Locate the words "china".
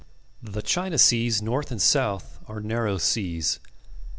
0.63-0.97